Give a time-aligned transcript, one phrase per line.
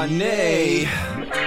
[0.00, 0.88] Oh nee.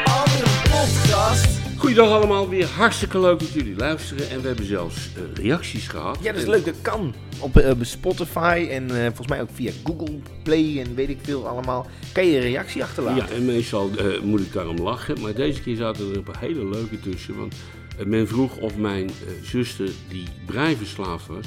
[0.03, 1.60] Alweer een podcast.
[1.77, 4.29] Goeiedag allemaal, weer hartstikke leuk dat jullie luisteren.
[4.29, 6.18] En we hebben zelfs eh, reacties gehad.
[6.22, 6.66] Ja, dat is En- leuk.
[6.66, 7.13] Dat kan.
[7.39, 11.47] Op eh, Spotify en eh, volgens mij ook via Google Play en weet ik veel
[11.47, 11.88] allemaal.
[12.12, 13.28] Kan je een reactie achterlaten.
[13.28, 15.22] Ja, en meestal eh, moet ik daarom lachen.
[15.22, 17.38] Maar deze keer zaten er een paar hele leuke tussen.
[17.38, 17.55] Want
[17.97, 21.45] eh, men vroeg of mijn eh, zuster, die breiverslaafd was,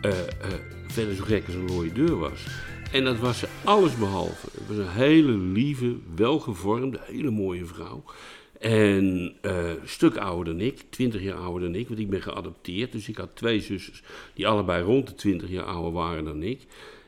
[0.00, 0.16] eh, eh,
[0.86, 2.40] verder zo gek als een rode deur was.
[2.92, 4.46] En dat was ze alles behalve.
[4.52, 8.02] Het was een hele lieve, welgevormde, hele mooie vrouw.
[8.60, 12.22] En eh, een stuk ouder dan ik, 20 jaar ouder dan ik, want ik ben
[12.22, 12.92] geadopteerd.
[12.92, 14.02] Dus ik had twee zusters
[14.34, 16.60] die allebei rond de 20 jaar ouder waren dan ik.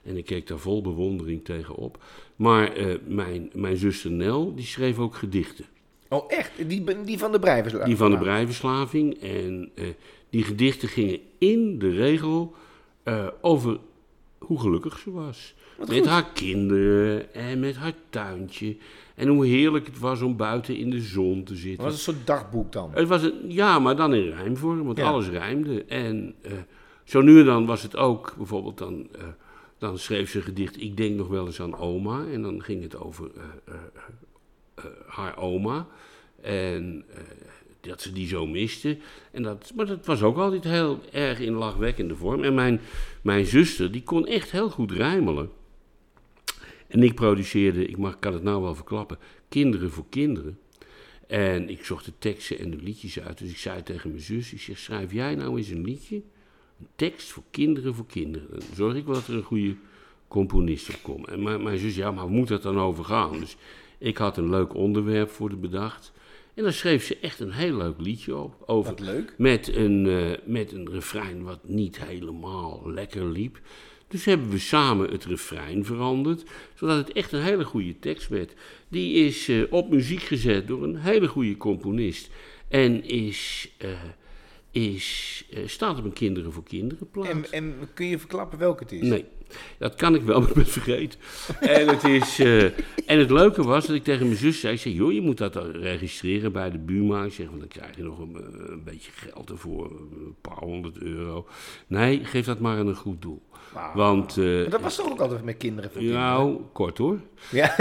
[0.02, 2.02] En ik keek daar vol bewondering tegenop.
[2.36, 5.64] Maar eh, mijn, mijn zuster Nel, die schreef ook gedichten.
[6.08, 6.50] Oh, echt?
[6.68, 9.14] Die, die van de breiversla- Die van de breiverslaving.
[9.20, 9.84] En eh,
[10.30, 12.54] die gedichten gingen in de regel
[13.02, 13.78] eh, over
[14.38, 15.54] hoe gelukkig ze was.
[15.88, 18.76] Met haar kinderen en met haar tuintje.
[19.14, 21.84] En hoe heerlijk het was om buiten in de zon te zitten.
[21.84, 22.90] Dat was een soort dagboek dan.
[22.94, 25.04] Het was een, ja, maar dan in rijmvorm, want Ja.
[25.04, 25.84] alles rijmde.
[25.84, 26.52] En eh,
[27.04, 29.24] zo nu en dan was het ook, bijvoorbeeld dan, eh,
[29.78, 32.24] dan schreef ze een gedicht, ik denk nog wel eens aan oma.
[32.32, 33.30] En dan ging het over
[33.64, 33.74] eh,
[35.06, 35.86] haar oma.
[36.42, 37.04] En
[37.80, 38.96] dat ze die zo miste.
[39.30, 42.44] En dat, maar dat was ook altijd heel erg in lachwekkende vorm.
[42.44, 42.80] En mijn,
[43.22, 45.50] mijn zuster, die kon echt heel goed rijmelen.
[46.94, 50.58] En ik produceerde, ik mag, kan het nou wel verklappen, kinderen voor kinderen.
[51.26, 53.38] En ik zocht de teksten en de liedjes uit.
[53.38, 56.16] Dus ik zei tegen mijn zus, ik zeg, schrijf jij nou eens een liedje?
[56.80, 58.48] Een tekst voor kinderen voor kinderen.
[58.50, 59.76] Dan zorg ik wel dat er een goede
[60.28, 61.28] componist op komt.
[61.28, 63.38] En mijn, mijn zus, ja, maar moet dat dan over gaan?
[63.38, 63.56] Dus
[63.98, 66.12] ik had een leuk onderwerp voor de bedacht.
[66.54, 68.62] En dan schreef ze echt een heel leuk liedje op.
[68.66, 69.34] Over, Wat leuk.
[69.38, 73.60] met een, eh, met een refrein wat niet helemaal lekker liep.
[74.08, 78.54] Dus hebben we samen het refrein veranderd, zodat het echt een hele goede tekst werd.
[78.88, 82.30] Die is eh, op muziek gezet door een hele goede componist.
[82.68, 83.88] En is, eh,
[84.70, 87.26] is, eh, staat op een Kinderen voor Kinderen plaat.
[87.26, 89.00] En, en kun je verklappen welke het is?
[89.00, 89.24] Nee,
[89.78, 91.20] dat kan ik wel, maar ik ben vergeten.
[91.60, 92.38] En het, is,
[93.06, 95.38] en het leuke was dat ik tegen mijn zus zei, ik zei, joh, je moet
[95.38, 97.24] dat registreren bij de Buma.
[97.24, 98.36] Ik zeg, want dan krijg je nog een,
[98.70, 101.46] een beetje geld ervoor, een paar honderd euro.
[101.86, 103.42] Nee, geef dat maar aan een goed doel.
[103.94, 106.20] Want, eh, Maar dat was toch ook altijd met kinderen kinderen?
[106.20, 107.18] nou, kort hoor.
[107.50, 107.74] Ja.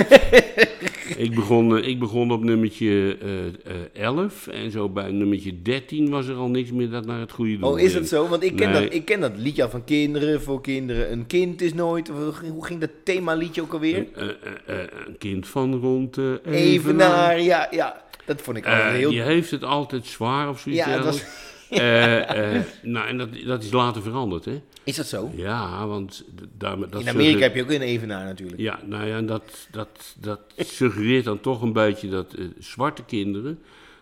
[1.18, 6.10] Ik begon, eh, ik begon op nummertje eh, eh, 11 en zo bij nummertje 13
[6.10, 8.28] was er al niks meer dat naar het goede doel Oh, is het zo?
[8.28, 8.82] Want ik ken, Nee.
[8.84, 11.12] dat, ik ken dat liedje al van kinderen voor kinderen.
[11.12, 12.08] Een kind is nooit...
[12.52, 14.06] Hoe ging dat themaliedje ook alweer?
[14.16, 14.76] Eh,
[15.08, 18.02] een kind van rond uh, Evenaar, ja, ja.
[18.26, 19.10] Dat vond ik altijd Eh, heel...
[19.10, 20.86] Die heeft het altijd zwaar of zoiets.
[20.86, 21.24] Ja, het was-
[22.82, 24.62] nou, en dat, dat is later veranderd, hè?
[24.84, 25.32] Is dat zo?
[25.36, 28.62] Ja, want d- daarmee, dat In Amerika heb je ook een evenaar natuurlijk.
[28.62, 33.04] Ja, nou ja, en dat, dat, dat suggereert dan toch een beetje dat eh, zwarte
[33.04, 33.60] kinderen...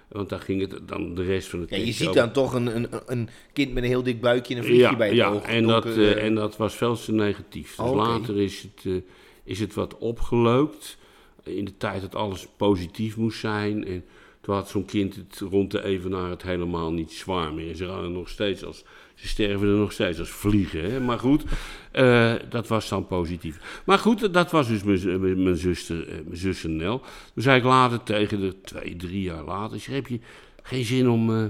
[0.07, 2.75] Want daar ging het dan de rest van het Ja, je ziet dan toch een,
[2.75, 5.29] een, een kind met een heel dik buikje en een vliegje ja, bij het ja,
[5.29, 5.43] oog.
[5.43, 7.75] en dat, eh, eh, en dat was veel te negatief.
[7.75, 9.03] Dus Oh, later is het,
[9.43, 10.97] is het wat opgeleukt.
[11.43, 13.85] In de tijd dat alles positief moest zijn.
[13.85, 14.03] En
[14.41, 17.75] toen had zo'n kind het rond de evenaar het helemaal niet zwaar meer.
[17.75, 18.83] Ze, nog steeds als,
[19.15, 20.91] ze sterven er nog steeds als vliegen.
[20.91, 20.99] Hè?
[20.99, 21.43] Maar goed,
[21.91, 23.81] eh, dat was dan positief.
[23.85, 26.99] Maar goed, dat was dus mijn, mijn zuster, eh, mijn zuster Nel.
[27.33, 29.79] Toen zei ik later tegen de twee, drie jaar later...
[29.79, 30.19] zei, heb je
[30.61, 31.35] geen zin om...
[31.35, 31.45] eh,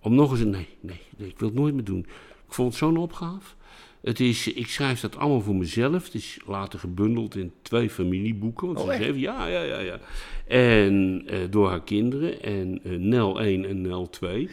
[0.00, 0.50] om nog eens een.
[0.50, 2.06] Nee, nee, nee, ik wil het nooit meer doen.
[2.46, 3.54] Ik vond het zo'n opgave.
[4.02, 6.04] Het is, ik schrijf dat allemaal voor mezelf.
[6.04, 8.66] Het is later gebundeld in twee familieboeken.
[8.66, 9.98] Want Oh, ze schreef, ja, ja, ja, ja.
[10.46, 12.42] En eh, door haar kinderen.
[12.42, 14.48] En eh, Nel 1 en Nel 2.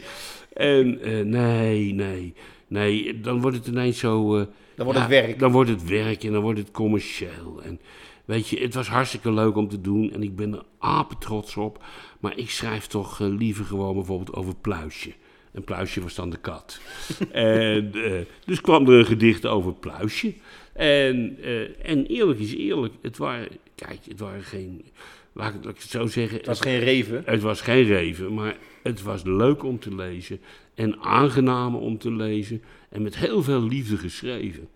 [0.52, 2.34] En eh, nee, nee,
[2.66, 3.20] nee.
[3.20, 4.36] Dan wordt het ineens zo.
[4.74, 5.38] Dan wordt ja, het werk.
[5.38, 7.60] Dan wordt het werk en dan wordt het commercieel.
[7.62, 7.80] En
[8.24, 10.12] weet je, het was hartstikke leuk om te doen.
[10.12, 11.84] En ik ben er apen trots op.
[12.20, 15.12] Maar ik schrijf toch liever gewoon bijvoorbeeld over Pluisje.
[15.56, 16.80] En Pluisje was dan de kat.
[17.32, 18.12] en, eh,
[18.44, 20.34] dus kwam er een gedicht over Pluisje.
[20.72, 24.84] En, eh, en eerlijk is eerlijk, het waren, kijk, het waren geen,
[25.32, 26.36] laat ik, laat ik het zo zeggen.
[26.36, 27.22] Het was geen reven.
[27.24, 30.40] Het was geen reven, maar het was leuk om te lezen.
[30.74, 32.62] En aangenaam om te lezen.
[32.88, 34.68] En met heel veel liefde geschreven.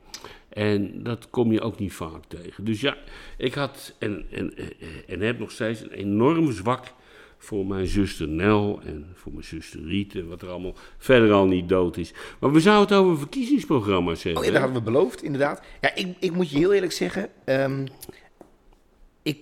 [0.48, 2.64] En dat kom je ook niet vaak tegen.
[2.64, 2.96] Dus ja,
[3.36, 4.72] ik had en, en, en,
[5.06, 6.92] en heb nog steeds een enorm zwak
[7.42, 11.46] voor mijn zuster Nel en voor mijn zuster Riet en wat er allemaal verder al
[11.46, 12.12] niet dood is.
[12.40, 14.40] Maar we zouden het over verkiezingsprogramma's hebben.
[14.42, 15.62] Oh ja, dat hadden we beloofd, inderdaad.
[15.80, 17.28] Ja, ik, ik moet je heel eerlijk zeggen.
[17.44, 17.86] ehm,
[19.22, 19.38] ik,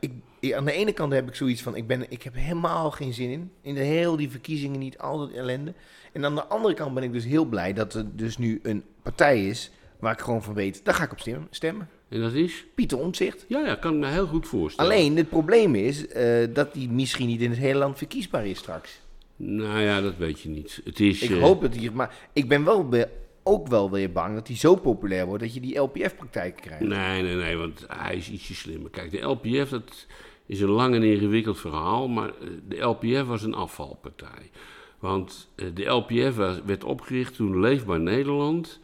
[0.00, 0.10] ik,
[0.40, 3.12] ik- aan de ene kant heb ik zoiets van: ik, ben, ik heb helemaal geen
[3.14, 3.50] zin in.
[3.62, 5.74] In de heel die verkiezingen niet, al dat ellende.
[6.12, 8.84] En aan de andere kant ben ik dus heel blij dat er dus nu een
[9.02, 11.88] partij is waar ik gewoon van weet: daar ga ik op stemmen.
[12.12, 12.64] En dat is?
[12.74, 13.44] Pieter Omtzigt.
[13.48, 14.90] Ja, ja, kan ik me heel goed voorstellen.
[14.90, 18.58] Alleen, het probleem is eh, dat die misschien niet in het hele land verkiesbaar is
[18.58, 19.00] straks.
[19.36, 20.80] Nou ja, dat weet je niet.
[20.84, 21.90] Het is, Ik eh, hoop dat hij...
[21.90, 23.08] Maar ik ben wel weer,
[23.42, 26.84] ook wel weer bang dat hij zo populair wordt dat je die LPF-praktijk krijgt.
[26.84, 28.90] Nee, nee, nee, want hij is ietsje slimmer.
[28.90, 30.06] Kijk, de LPF, dat
[30.46, 34.50] is een lang en ingewikkeld verhaal, maar eh, de LPF was een afvalpartij.
[34.98, 38.80] Want de LPF was, werd opgericht toen Leefbaar Nederland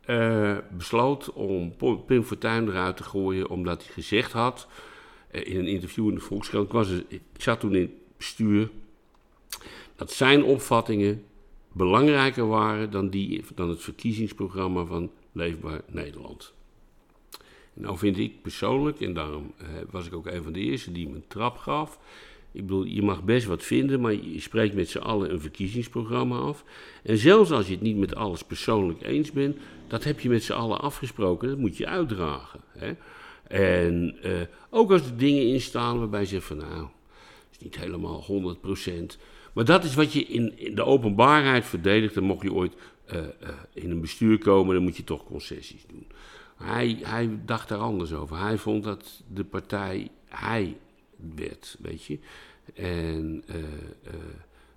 [0.00, 1.76] eh, besloot om
[2.06, 4.68] Pim Fortuyn eruit te gooien, omdat hij gezegd had,
[5.30, 8.70] eh, in een interview in de Volkskrant, ik, ik zat toen in het bestuur,
[9.96, 11.24] dat zijn opvattingen
[11.72, 16.54] belangrijker waren dan, die, dan het verkiezingsprogramma van Leefbaar Nederland.
[17.74, 21.08] Nou vind ik persoonlijk, en daarom eh, was ik ook een van de eerste die
[21.08, 21.98] me een trap gaf.
[22.52, 26.36] Ik bedoel, je mag best wat vinden, maar je spreekt met z'n allen een verkiezingsprogramma
[26.36, 26.64] af.
[27.02, 29.56] En zelfs als je het niet met alles persoonlijk eens bent,
[29.88, 31.48] dat heb je met z'n allen afgesproken.
[31.48, 32.60] Dat moet je uitdragen.
[32.68, 32.92] Hè?
[33.48, 34.32] En eh,
[34.70, 38.24] ook als er dingen in staan waarbij je zegt van nou, het is niet helemaal
[39.12, 39.18] 100%.
[39.52, 42.14] Maar dat is wat je in, in de openbaarheid verdedigt.
[42.14, 42.74] Dan mocht je ooit
[43.04, 43.28] eh, eh,
[43.72, 46.06] in een bestuur komen, dan moet je toch concessies doen.
[46.56, 48.38] Hij, hij dacht daar anders over.
[48.38, 50.76] Hij vond dat de partij hij
[51.34, 52.18] werd, weet je.
[52.74, 54.14] En eh, eh,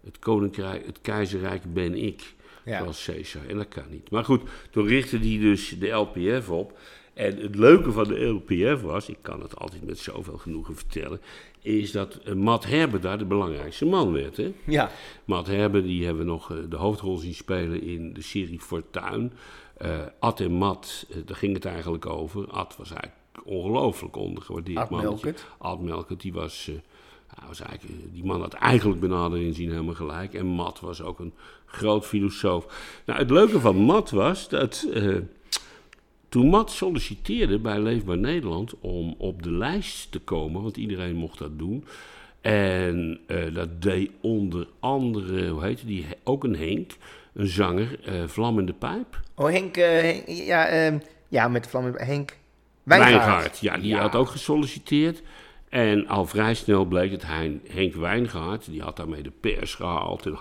[0.03, 2.33] het koninkrijk, het keizerrijk ben ik,
[2.65, 2.79] Ja.
[2.79, 3.41] zoals Caesar.
[3.47, 4.09] En dat kan niet.
[4.11, 4.41] Maar goed,
[4.71, 6.79] toen richtte hij dus de LPF op.
[7.13, 11.21] En het leuke van de LPF was, ik kan het altijd met zoveel genoegen vertellen,
[11.61, 14.37] is dat eh, Matt Herber daar de belangrijkste man werd.
[14.37, 14.53] Hè?
[14.63, 14.91] Ja,
[15.25, 19.33] Matt Herber, die hebben we nog de hoofdrol zien spelen in de serie Fortuin.
[19.77, 22.47] Eh Ad en Matt, daar ging het eigenlijk over.
[22.47, 25.25] Ad was eigenlijk ongelooflijk ondergewaardeerd mannetje.
[25.25, 25.45] Melkert.
[25.57, 26.67] Ad Melkert, die was...
[26.69, 30.33] eh, was eigenlijk, eh, die man had eigenlijk benadering inzien helemaal gelijk.
[30.33, 31.33] En Matt was ook een
[31.65, 32.65] groot filosoof.
[33.05, 34.87] Nou, het leuke van Matt was dat...
[34.93, 35.15] eh,
[36.29, 41.37] toen Matt solliciteerde bij Leefbaar Nederland om op de lijst te komen, want iedereen mocht
[41.39, 41.85] dat doen.
[42.41, 43.19] En
[43.53, 46.91] dat deed onder andere, hoe heette die, ook een Henk,
[47.33, 49.19] een zanger, eh Vlammende Pijp.
[49.35, 50.97] oh Henk, Henk- ja, ehm,
[51.27, 52.37] ja, met de vlam Henk
[52.83, 53.59] Wijngaard.
[53.59, 53.99] ja, die Ja.
[53.99, 55.21] had ook gesolliciteerd.
[55.69, 60.25] En al vrij snel bleek dat hij, Henk Wijngaard, die had daarmee de pers gehaald.
[60.25, 60.37] En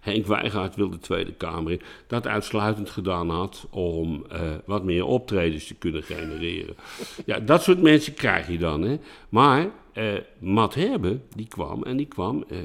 [0.00, 1.80] Henk Wijngaard wilde de Tweede Kamer in.
[2.06, 6.76] Dat uitsluitend gedaan had om eh, wat meer optredens te kunnen genereren.
[7.26, 8.82] Ja, dat soort mensen krijg je dan.
[8.82, 8.96] Hè.
[9.28, 12.58] Maar eh Matt Herbe, die kwam en die kwam eh,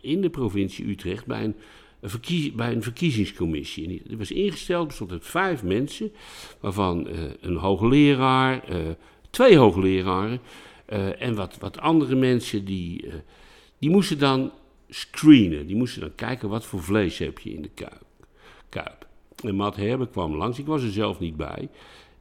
[0.00, 1.56] in de provincie Utrecht bij een,
[2.54, 3.84] bij een verkiezingscommissie.
[3.84, 6.12] En die, was ingesteld, bestond uit vijf mensen,
[6.60, 8.76] waarvan eh, een hoogleraar, eh,
[9.30, 10.40] twee hoogleraren
[10.86, 13.04] eh, en wat, wat andere mensen die,
[13.78, 14.52] die moesten dan
[14.88, 15.66] screenen.
[15.66, 18.04] Die moesten dan kijken wat voor vlees heb je in de kuip.
[18.68, 19.06] kuip.
[19.44, 21.68] En Matt Herbe kwam langs, ik was er zelf niet bij.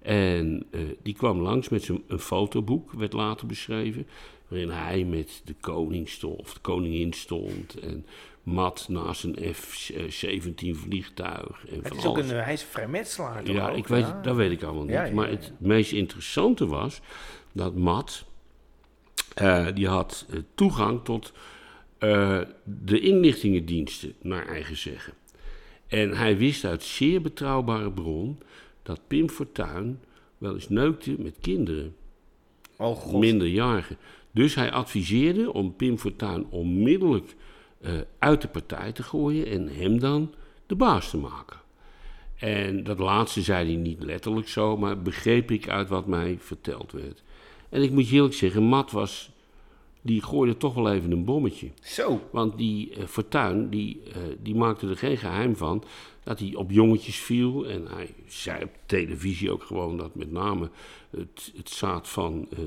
[0.02, 0.66] En
[1.04, 4.08] die kwam langs met zijn een fotoboek, werd later beschreven,
[4.48, 7.80] waarin hij met de koning stond, of de koningin stond.
[7.80, 8.06] En
[8.48, 11.66] Matt naast een F-17 vliegtuig.
[11.70, 13.78] En Het is ook een, hij is vrijmetselaar toch Ja, ook?
[13.78, 14.22] ik weet, Ja.
[14.22, 14.92] dat weet ik allemaal niet.
[14.92, 17.02] Ja, ja, maar het meest interessante was
[17.52, 18.26] dat Matt,
[19.36, 21.34] eh, die had eh, toegang tot
[21.98, 25.14] eh, de inlichtingendiensten, naar eigen zeggen.
[25.88, 28.40] En hij wist uit zeer betrouwbare bron
[28.84, 30.00] dat Pim Fortuyn
[30.38, 31.96] wel eens neukte met kinderen,
[32.78, 33.20] Oh god.
[33.20, 33.98] minderjarigen.
[34.32, 37.36] Dus hij adviseerde om Pim Fortuyn onmiddellijk
[37.82, 40.34] eh, uit de partij te gooien en hem dan
[40.66, 41.58] de baas te maken.
[42.36, 46.92] En dat laatste zei hij niet letterlijk zo, maar begreep ik uit wat mij verteld
[46.92, 47.24] werd.
[47.70, 49.32] En ik moet je eerlijk zeggen, Matt was,
[50.08, 51.70] die gooide toch wel even een bommetje.
[51.82, 52.22] Zo.
[52.32, 55.84] Want die eh Fortuyn, die, eh, die maakte er geen geheim van
[56.24, 57.66] dat hij op jongetjes viel.
[57.68, 60.70] En hij zei op televisie ook gewoon dat met name
[61.10, 62.60] het, het zaad van, eh,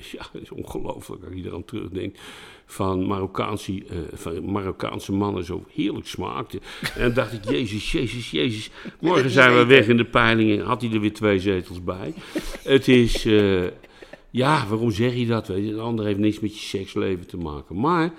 [0.12, 2.20] ja, het is ongelooflijk als je eraan terugdenkt,
[2.66, 6.60] van Marokkaanse, van Marokkaanse mannen zo heerlijk smaakte.
[6.94, 10.64] En dan dacht ik, jezus, jezus, jezus, morgen zijn we weg in de peilingen.
[10.64, 12.14] Had hij er weer twee zetels bij.
[12.62, 13.26] Het is...
[14.30, 15.48] ja, waarom zeg je dat?
[15.48, 15.72] Weet je?
[15.72, 17.80] Een ander heeft niks met je seksleven te maken.
[17.80, 18.12] Maar,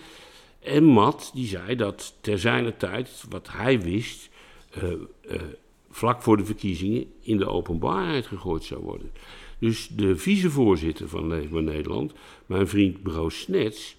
[0.60, 4.30] en Matt, die zei dat ter zijner tijd, wat hij wist,
[4.70, 5.42] eh, eh,
[5.90, 9.12] vlak voor de verkiezingen in de openbaarheid gegooid zou worden.
[9.60, 12.14] Dus de vicevoorzitter van Leefbaar Nederland,
[12.46, 13.96] mijn vriend Bro Snets,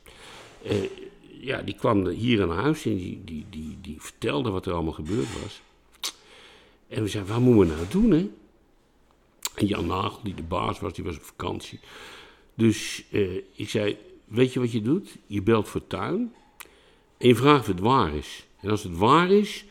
[0.62, 0.76] eh,
[1.40, 4.92] ja, die kwam hier aan huis en die, die, die, die vertelde wat er allemaal
[4.92, 5.60] gebeurd was.
[6.88, 8.28] En we zeiden, wat moeten we nou doen, hè?
[9.60, 11.80] En Jan Nagel, die de baas was, die was op vakantie.
[12.54, 15.16] Dus eh, ik zei, weet je wat je doet?
[15.26, 16.32] Je belt Fortuyn
[17.18, 18.46] en je vraagt of het waar is.
[18.60, 19.64] En als het waar is,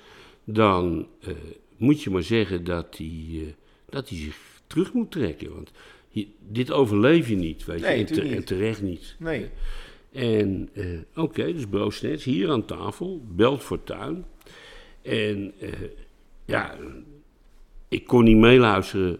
[0.43, 1.34] dan eh,
[1.77, 3.41] moet je maar zeggen dat hij, eh,
[3.89, 5.53] dat hij zich terug moet trekken.
[5.53, 5.72] Want
[6.48, 7.86] dit overleef je niet, weet je.
[7.86, 8.48] Nee, en, te- natuurlijk en niet.
[8.48, 9.15] terecht niet.
[9.19, 9.50] Nee.
[10.12, 10.69] En
[11.15, 14.25] oké, dus Bo Snets hier aan tafel, belt Fortuin.
[15.01, 15.53] En
[16.46, 16.77] ja,
[17.88, 19.19] ik kon niet meeluisteren,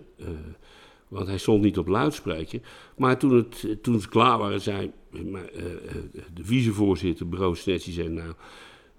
[1.10, 2.60] want hij stond niet op luidspreker.
[2.98, 5.96] Maar toen, het, toen ze klaar waren, zei eh, maar, eh, eh,
[6.34, 8.34] de vicevoorzitter, Bro Snets, die zei nou,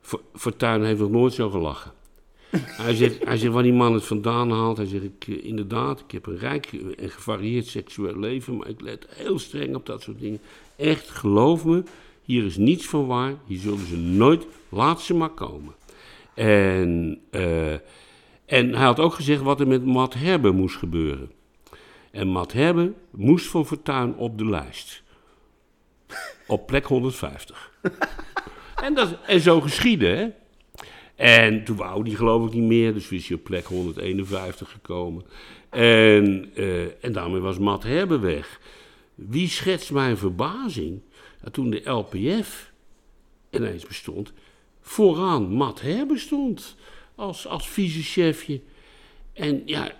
[0.01, 1.93] Fo- Fortuyn heeft nog nooit zo gelachen.
[2.57, 4.77] hij, zegt, hij zegt waar die man het vandaan haalt.
[4.77, 9.07] Hij zegt, ik, inderdaad, ik heb een rijk en gevarieerd seksueel leven, maar ik let
[9.09, 10.41] heel streng op dat soort dingen.
[10.77, 11.83] Echt, geloof me,
[12.23, 13.35] hier is niets van waar.
[13.47, 15.75] Hier zullen ze nooit, laat ze maar komen.
[16.35, 17.19] En,
[18.47, 21.31] en hij had ook gezegd wat er met Matt Herbe moest gebeuren.
[22.11, 25.03] En Matt Herbe moest voor Fortuyn op de lijst.
[26.47, 27.73] Op plek 150.
[28.85, 30.29] en, dat, en zo geschiedde, hè.
[31.15, 35.25] En toen wou die geloof ik niet meer, dus is hij op plek 151 gekomen.
[35.71, 38.61] En, eh, en daarmee was Matt Herbe weg.
[39.15, 41.01] Wie schetst mijn verbazing
[41.43, 42.73] dat toen de LPF
[43.51, 44.33] ineens bestond,
[44.81, 46.77] vooraan Matt Herbe stond
[47.15, 48.61] als, als vicechefje.
[49.33, 49.93] En ja,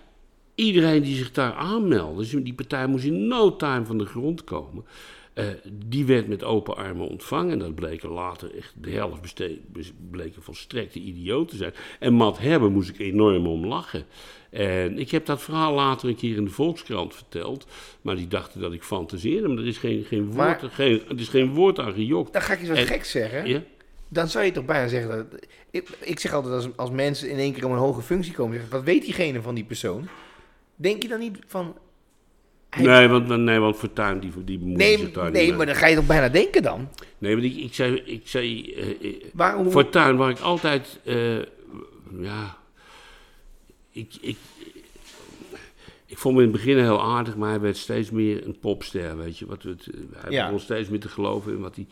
[0.55, 4.43] iedereen die zich daar aanmeldde, dus die partij moest in no time van de grond
[4.43, 4.85] komen.
[5.33, 7.51] eh, die werd met open armen ontvangen.
[7.51, 9.35] En dat bleken later echt de helft
[9.71, 11.73] bes- bleken volstrekte idioten te zijn.
[11.99, 14.03] En Matt Herbe moest ik enorm om lachen.
[14.49, 17.67] En ik heb dat verhaal later een keer in de Volkskrant verteld.
[18.01, 19.47] Maar die dachten dat ik fantaseerde.
[19.47, 22.33] Maar er is geen, geen, woord, Maar- geen, er is geen woord aan gejokt.
[22.33, 23.47] Dan ga ik wat En- gek zeggen.
[23.47, 23.63] Ja?
[24.07, 25.25] Dan zou je toch bijna zeggen dat...
[25.71, 28.53] Ik, ik zeg altijd als, als mensen in één keer om een hoge functie komen...
[28.53, 30.07] Zeggen, wat weet diegene van die persoon?
[30.81, 31.75] Denk je dan niet van...
[32.69, 35.57] hij- Nee, want, nee, want Fortuyn die, die bemoeit Nee, zich daar niet nee mee.
[35.57, 36.89] maar dan ga je toch bijna denken dan?
[37.17, 39.71] Nee, want ik, ik zei, ik zei eh, eh, Waarom...
[39.71, 41.37] Fortuyn, waar ik altijd, eh,
[42.21, 42.57] ja,
[43.91, 44.37] ik, ik,
[46.05, 49.17] ik vond hem in het begin heel aardig, maar hij werd steeds meer een popster,
[49.17, 49.45] weet je.
[49.45, 50.43] Wat het, eh, hij Ja.
[50.45, 51.87] begon steeds meer te geloven in wat hij,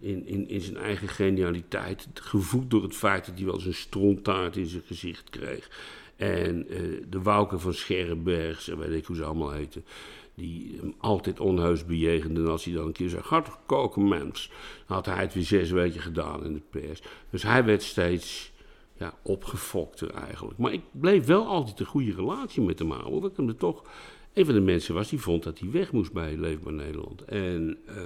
[0.00, 3.74] in, in, in zijn eigen genialiteit, gevoed door het feit dat hij wel eens een
[3.74, 5.68] strontaart in zijn gezicht kreeg.
[6.16, 6.78] En eh,
[7.08, 9.84] de Wouke van Scherrenbergs, en weet ik hoe ze allemaal heten,
[10.34, 12.44] die hem altijd onheus bejegenden.
[12.44, 14.50] En als hij dan een keer zei, gaat koken mens,
[14.86, 17.02] dan had hij het weer zes weken gedaan in de pers.
[17.30, 18.52] Dus hij werd steeds
[18.98, 20.58] ja, opgefokter eigenlijk.
[20.58, 23.56] Maar ik bleef wel altijd een goede relatie met hem houden, omdat ik hem er
[23.56, 23.82] toch
[24.32, 27.24] een van de mensen was die vond dat hij weg moest bij Leefbaar Nederland.
[27.24, 27.96] En eh,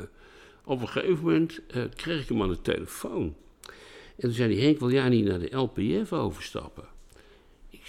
[0.65, 3.35] op een gegeven moment eh, kreeg ik hem aan de telefoon.
[4.17, 6.85] En toen zei hij, Henk, wil jij niet naar de LPF overstappen?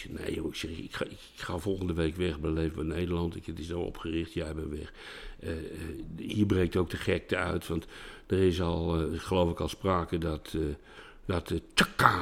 [0.03, 2.85] Ik zei, nee joh, ik, zeg, ik, ga, ik ga volgende week weg bij Leefbaar
[2.85, 3.35] Nederland.
[3.35, 4.93] Ik, het is zo opgericht, jij bent weg.
[5.39, 5.51] Eh,
[6.17, 7.85] hier breekt ook de gekte uit, want
[8.27, 10.53] er is al, eh, geloof ik, al sprake dat...
[10.55, 10.61] eh
[11.25, 11.53] dat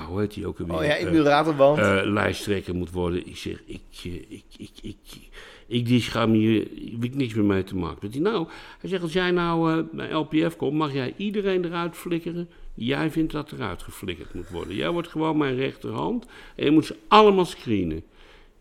[0.07, 0.75] hoe heet die ook alweer?
[0.77, 1.77] Oh ja, Emiel Ratelband.
[1.77, 3.27] eh, lijsttrekker moet worden.
[3.27, 4.95] Ik zeg, ik, ik, ik, ik,
[5.67, 6.67] ik, die schaam hier,
[7.01, 8.11] ik niks meer mee te maken.
[8.11, 8.47] Hij, nou,
[8.79, 13.31] hij zegt, als jij nou bij LPF komt, mag jij iedereen eruit flikkeren jij vindt
[13.31, 14.75] dat eruit geflikkerd moet worden.
[14.75, 18.03] Jij wordt gewoon mijn rechterhand en je moet ze allemaal screenen.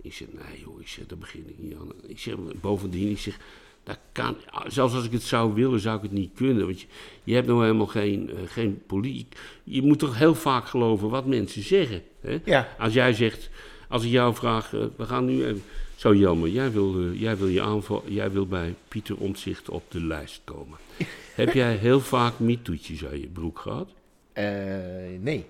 [0.02, 1.92] Ik zeg, nee joh, ik zeg, daar begin ik niet aan.
[2.06, 3.38] Ik zeg, bovendien, ik zeg,
[3.84, 6.66] dat kan, zelfs als ik het zou willen, zou ik het niet kunnen.
[6.66, 6.86] Want je,
[7.24, 9.36] je hebt nou helemaal geen, eh, geen politiek.
[9.64, 12.02] Je moet toch heel vaak geloven wat mensen zeggen.
[12.20, 12.38] Hè?
[12.44, 12.68] Ja.
[12.78, 13.50] Als jij zegt,
[13.88, 15.62] als ik jou vraag, eh, we gaan nu even.
[15.96, 19.82] Zo jammer, jij wil, eh, jij wil, je aanval, jij wil bij Pieter Omtzigt op
[19.88, 20.78] de lijst komen.
[21.34, 23.88] Heb jij heel vaak mietoetjes aan je broek gehad?
[24.36, 24.44] Eh,
[25.20, 25.44] nee.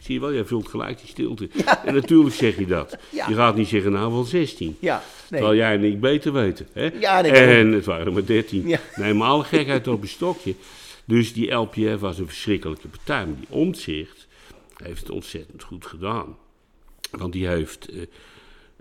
[0.00, 1.48] Zie je wel, jij vult gelijk die stilte.
[1.84, 2.96] En natuurlijk zeg je dat.
[3.10, 3.28] Ja.
[3.28, 4.76] Je gaat niet zeggen, nou wel 16.
[4.80, 5.40] Ja, nee.
[5.40, 6.66] Terwijl jij en ik beter weten.
[6.72, 6.90] Hè?
[7.00, 8.68] Ja, nee, en het waren er maar 13.
[8.68, 8.78] Ja.
[8.96, 10.54] Nee, maar alle gekheid op een stokje.
[11.04, 13.26] Dus die LPF was een verschrikkelijke partij.
[13.26, 14.28] Maar die Omtzigt
[14.82, 16.36] heeft het ontzettend goed gedaan.
[17.10, 18.00] Want die heeft eh,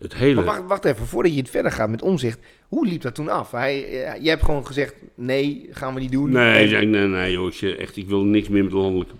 [0.02, 0.36] het hele...
[0.36, 2.40] Maar wacht, wacht even, voordat je het verder gaat met omzicht.
[2.68, 3.52] Hoe liep dat toen af?
[3.52, 6.32] Hij, eh, jij hebt gewoon gezegd, nee, gaan we niet doen.
[6.32, 9.14] Nee, ik, nee, nee, joh, echt, ik wil niks meer met landelijke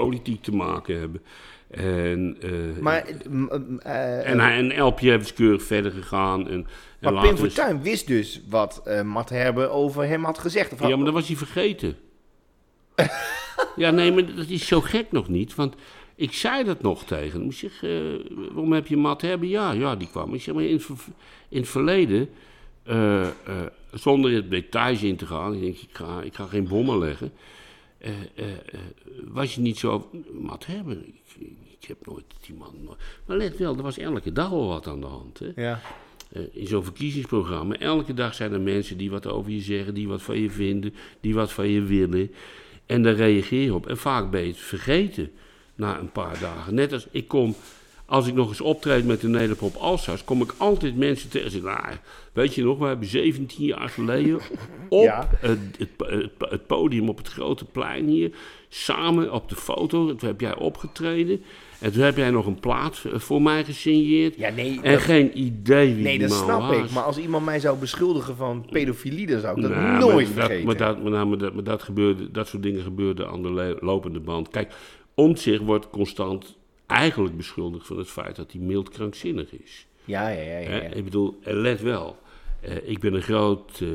[0.00, 1.22] politiek te maken hebben.
[1.70, 6.48] En, eh, maar m- eh, en, hij, en LPF is keurig verder gegaan.
[6.48, 6.66] En,
[7.00, 10.72] en maar Pim Fortuyn wist dus wat eh Matt Herbe over hem had gezegd.
[10.72, 11.96] Of had- Ja, maar dat was hij vergeten.
[13.76, 15.54] ja, nee, maar dat is zo gek nog niet.
[15.54, 15.74] Want
[16.14, 17.48] ik zei dat nog tegen hem.
[17.48, 17.90] Ik zeg, eh,
[18.28, 19.48] waarom heb je Matt hebben?
[19.48, 20.34] Ja, ja, die kwam.
[20.34, 20.86] Ik zeg, maar in, het
[21.48, 22.28] in het verleden,
[22.82, 23.30] eh, eh,
[23.92, 27.32] zonder in details in te gaan, ik denk, ik ga, ik ga geen bommen leggen.
[27.98, 28.80] Eh, eh, eh,
[29.24, 30.10] was je niet zo...
[30.32, 31.06] Matt hebben?
[31.06, 31.46] Ik,
[31.80, 32.74] ik heb nooit die man...
[32.84, 35.38] nooit- Maar let wel, er was elke dag al wat aan de hand.
[35.38, 35.62] Hè?
[35.62, 35.80] Ja.
[36.52, 37.78] In zo'n verkiezingsprogramma.
[37.78, 40.94] Elke dag zijn er mensen die wat over je zeggen, die wat van je vinden,
[41.20, 42.30] die wat van je willen.
[42.86, 43.86] En daar reageer je op.
[43.86, 45.30] En vaak ben je het vergeten
[45.74, 46.74] na een paar dagen.
[46.74, 47.54] Net als ik kom
[48.06, 51.50] als ik nog eens optreed met de Nederpop Alsa's, kom ik altijd mensen tegen.
[51.50, 51.94] Zeggen, nou,
[52.32, 54.40] weet je nog, we hebben 17 jaar geleden
[54.88, 55.28] op Ja.
[55.40, 55.58] het,
[56.38, 58.30] het, podium op het grote plein hier,
[58.68, 61.42] samen op de foto, toen heb jij opgetreden.
[61.78, 64.36] En toen heb jij nog een plaat eh, voor mij gesigneerd.
[64.36, 66.76] Ja, nee, En dat- geen idee wie nee, dat snap was.
[66.76, 66.90] ik.
[66.90, 70.34] Maar als iemand mij zou beschuldigen van pedofilie, dan zou ik dat Nou, nooit maar
[70.34, 70.66] dat, vergeten.
[70.66, 73.76] maar, dat, maar, nou, maar dat, maar dat, gebeurde, dat soort dingen gebeurden aan de
[73.80, 74.48] lopende band.
[74.48, 74.72] Kijk,
[75.14, 79.86] Omtzigt wordt constant eigenlijk beschuldigd van het feit dat hij mild krankzinnig is.
[80.04, 80.58] Ja, ja, ja.
[80.58, 80.80] ja.
[80.80, 82.18] Ik bedoel, eh, let wel.
[82.60, 83.80] eh, ik ben een groot...
[83.80, 83.88] eh,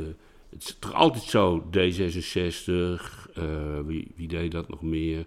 [0.49, 5.25] het is toch altijd zo, D66, eh, wie, wie deed dat nog meer?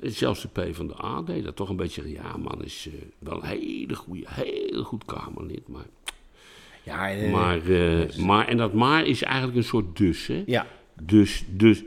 [0.00, 2.10] Zelfs de P van de A deed dat toch een beetje...
[2.12, 5.86] Ja, man is wel een hele goede, heel goed Kamerlid, maar...
[6.82, 10.42] Ja, Maar, eh, maar, en dat maar is eigenlijk een soort dus, hè?
[10.46, 10.66] ja.
[11.02, 11.82] Dus, dus,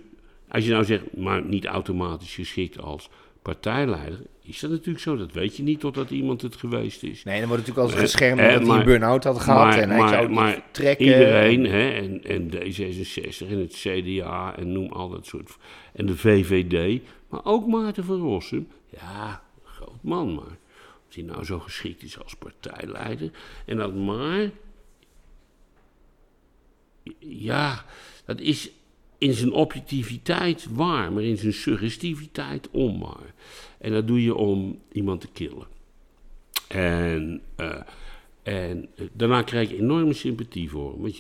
[0.47, 3.09] als je nou zegt, maar niet automatisch geschikt als
[3.45, 5.17] partijleider, is dat natuurlijk zo.
[5.17, 7.23] Dat weet je niet totdat iemand het geweest is.
[7.23, 9.65] Nee, dan wordt natuurlijk als Eh, geschermd dat hij een burn-out had gehad.
[9.65, 11.05] maar, en hij maar, zou maar vertrekken.
[11.05, 15.57] iedereen, hè, en, en D66 en het CDA en noem al dat soort,
[15.93, 20.57] en de VVD, maar ook Maarten van Rossum, ja, groot man, maar
[21.07, 23.31] of hij nou zo geschikt is als partijleider.
[23.65, 24.49] En dat maar,
[27.19, 27.85] ja,
[28.25, 28.71] dat is
[29.17, 33.33] in zijn objectiviteit waar, maar in zijn suggestiviteit onwaar.
[33.77, 35.67] En dat doe je om iemand te killen.
[36.67, 37.81] En, eh,
[38.43, 41.13] en eh, daarna krijg je enorme sympathie voor hem.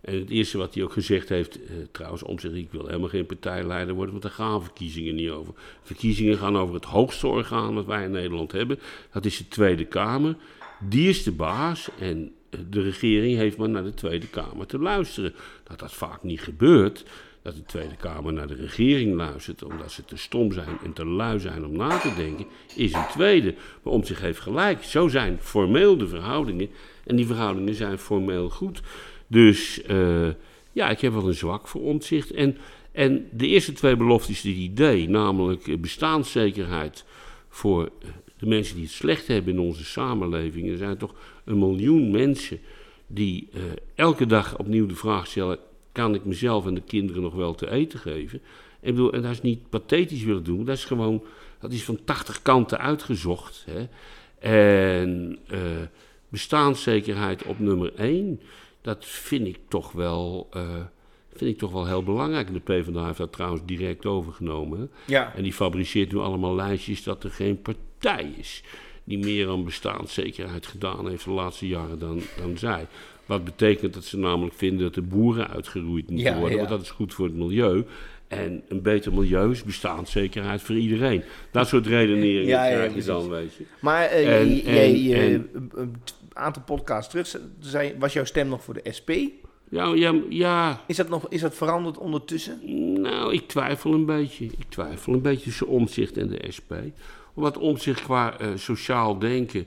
[0.00, 3.08] En het eerste wat hij ook gezegd heeft, eh, trouwens, om zich, ik wil helemaal
[3.08, 5.54] geen partijleider worden, want daar gaan verkiezingen niet over.
[5.82, 8.78] Verkiezingen gaan over het hoogste orgaan wat wij in Nederland hebben.
[9.12, 10.36] Dat is de Tweede Kamer.
[10.80, 12.32] Die is de baas en
[12.70, 15.34] de regering heeft maar naar de Tweede Kamer te luisteren.
[15.64, 17.04] Dat dat vaak niet gebeurt,
[17.46, 21.06] dat de Tweede Kamer naar de regering luistert omdat ze te stom zijn en te
[21.06, 23.54] lui zijn om na te denken, is een tweede.
[23.82, 24.82] Maar om zich heeft gelijk.
[24.82, 26.68] Zo zijn formeel de verhoudingen
[27.04, 28.80] en die verhoudingen zijn formeel goed.
[29.26, 30.28] Dus eh,
[30.72, 32.30] ja, ik heb wel een zwak voor omzicht.
[32.30, 32.56] En,
[32.92, 37.04] en de eerste twee beloftes die hij deed, namelijk bestaanszekerheid
[37.48, 37.90] voor
[38.38, 40.70] de mensen die het slecht hebben in onze samenleving.
[40.70, 42.58] Er zijn toch een miljoen mensen
[43.06, 43.60] die eh,
[43.94, 45.58] elke dag opnieuw de vraag stellen:
[45.96, 48.40] kan ik mezelf en de kinderen nog wel te eten geven?
[48.80, 51.22] En, bedoel, en dat is niet pathetisch willen doen, dat is gewoon,
[51.60, 53.66] dat is van 80 kanten uitgezocht.
[53.70, 53.86] Hè?
[54.38, 55.60] En eh,
[56.28, 58.40] bestaanszekerheid op nummer 1,
[58.82, 60.48] dat vind ik toch wel.
[60.52, 60.62] eh,
[61.34, 62.46] Vind ik toch wel heel belangrijk.
[62.46, 64.78] En de PvdA heeft dat trouwens direct overgenomen.
[64.80, 64.86] hè.
[65.14, 65.34] Ja.
[65.34, 68.62] En die fabriceert nu allemaal lijstjes dat er geen partij is
[69.04, 72.86] die meer aan bestaanszekerheid gedaan heeft de laatste jaren dan, dan zij.
[73.26, 76.56] Wat betekent dat ze namelijk vinden dat de boeren uitgeroeid moeten Ja, worden, ja.
[76.56, 77.84] want dat is goed voor het milieu.
[78.28, 81.22] En een beter milieu is bestaanszekerheid voor iedereen.
[81.50, 83.64] Dat soort redeneringen Ja, krijg je dan, weet je.
[83.80, 84.26] Maar eh,
[84.66, 85.96] eh, en- een-
[86.32, 87.36] aantal podcasts terug
[87.98, 89.10] was jouw stem nog voor de SP.
[89.68, 92.60] Ja, ja, ja, Is dat, nog, is dat veranderd ondertussen?
[93.02, 94.44] Nou, ik twijfel een beetje.
[94.44, 96.72] Ik twijfel een beetje tussen Omzicht en de SP.
[97.34, 99.66] Omdat Omzicht qua eh, sociaal denken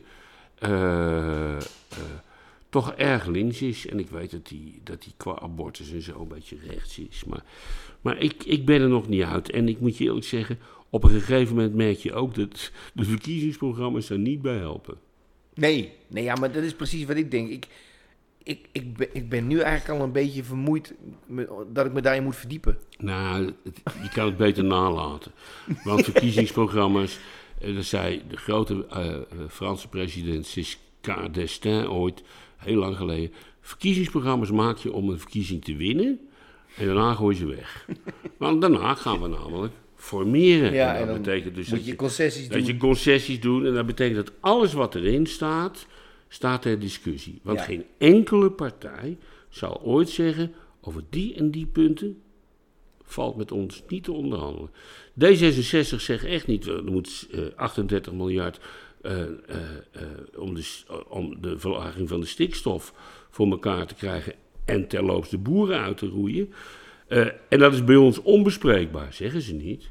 [2.70, 3.88] toch erg links is.
[3.88, 7.24] En ik weet dat hij dat die qua abortus en zo een beetje rechts is.
[7.24, 7.44] Maar,
[8.02, 9.52] maar ik, ik ben er nog niet uit.
[9.52, 13.04] En ik moet je eerlijk zeggen, op een gegeven moment merk je ook dat de
[13.04, 14.98] verkiezingsprogramma's daar niet bij helpen.
[15.54, 17.50] Nee, nee ja, maar dat is precies wat ik denk.
[17.50, 17.68] Ik,
[18.44, 20.94] ik, ik, ben, ik ben nu eigenlijk al een beetje vermoeid
[21.74, 22.78] dat ik me daarin moet verdiepen.
[22.98, 25.32] Nou, het- je kan het beter nalaten.
[25.84, 27.20] Want verkiezingsprogramma's,
[27.62, 32.24] eh, dat zei de grote eh, eh, Franse president Giscard d'Estaing ooit,
[32.60, 33.32] heel lang geleden.
[33.62, 36.20] Verkiezingsprogramma's maak je om een verkiezing te winnen
[36.78, 37.88] en daarna gooi je ze weg.
[38.38, 40.74] Want daarna gaan we namelijk formeren.
[40.74, 42.68] Ja, en dat en betekent dus dat je je, concessies dat doen.
[42.68, 45.86] je concessies doet en dat betekent dat alles wat erin staat,
[46.28, 47.40] staat ter discussie.
[47.44, 47.64] Want Ja.
[47.64, 49.18] geen enkele partij
[49.50, 52.22] zal ooit zeggen over die en die punten
[53.04, 54.70] valt met ons niet te onderhandelen.
[55.26, 58.70] D66 zegt echt niet, er moet eh, 38 miljard eh, eh,
[60.36, 62.94] om, de, om de verlaging van de stikstof
[63.30, 64.34] voor elkaar te krijgen
[64.66, 66.54] en terloops de boeren uit te roeien.
[67.08, 69.90] Eh, en dat is bij ons onbespreekbaar, zeggen ze niet.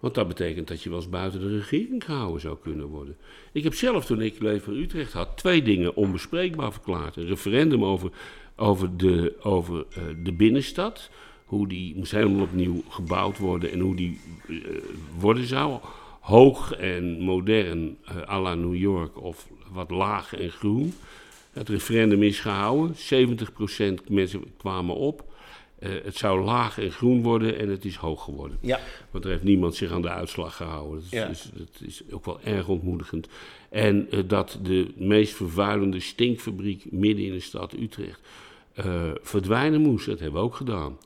[0.00, 3.16] Want dat betekent dat je wel eens buiten de regering gehouden zou kunnen worden.
[3.52, 7.16] Ik heb zelf, toen ik Leef voor Utrecht had, twee dingen onbespreekbaar verklaard.
[7.16, 8.10] Een referendum over,
[8.56, 11.10] over, de, over eh, de binnenstad.
[11.44, 14.56] Hoe die moest helemaal opnieuw gebouwd worden en hoe die eh,
[15.18, 15.80] worden zou.
[16.26, 20.92] Hoog en modern eh à la New York of wat laag en groen.
[21.52, 22.94] Het referendum is gehouden.
[22.96, 25.24] 70% mensen kwamen op.
[25.78, 28.58] eh, het zou laag en groen worden en het is hoog geworden.
[28.60, 28.80] Ja.
[29.10, 30.94] Want er heeft niemand zich aan de uitslag gehouden.
[30.94, 31.28] Dat is, Ja.
[31.28, 33.28] dus, dat is ook wel erg ontmoedigend.
[33.70, 38.20] En eh, dat de meest vervuilende stinkfabriek midden in de stad Utrecht
[39.22, 40.06] verdwijnen moest.
[40.06, 40.98] Dat hebben we ook gedaan.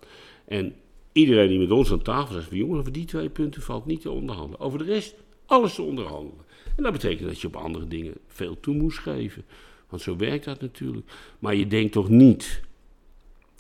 [0.45, 0.75] En
[1.13, 4.01] iedereen die met ons aan tafel zegt: van, jongen, over die twee punten valt niet
[4.01, 4.61] te onderhandelen.
[4.61, 5.15] Over de rest,
[5.47, 6.45] alles te onderhandelen.
[6.77, 9.45] En dat betekent dat je op andere dingen veel toe moest geven.
[9.89, 11.07] Want zo werkt dat natuurlijk.
[11.39, 12.63] Maar je denkt toch niet,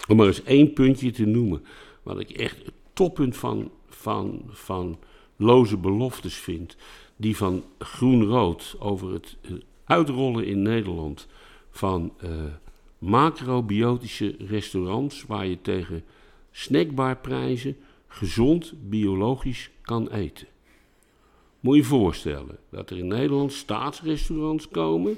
[0.08, 1.62] om maar eens één puntje te noemen,
[2.02, 4.98] wat ik echt het toppunt van, van, van
[5.36, 6.76] loze beloftes vind,
[7.16, 9.36] die van groen-rood over het
[9.84, 11.26] uitrollen in Nederland
[11.70, 12.30] van eh,
[12.98, 16.04] macrobiotische restaurants waar je tegen
[16.50, 17.76] snackbarprijzen
[18.08, 20.46] gezond biologisch kan eten.
[21.60, 25.16] Moet je voorstellen dat er in Nederland staatsrestaurants komen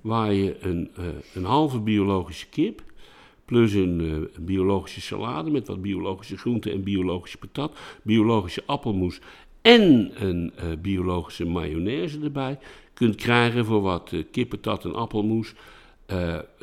[0.00, 2.82] waar je een, eh, een halve biologische kip
[3.44, 9.20] plus een eh, biologische salade met wat biologische groenten en biologische patat, biologische appelmoes
[9.62, 12.58] en een eh, biologische mayonaise erbij
[12.94, 15.54] kunt krijgen voor wat eh kippentat en appelmoes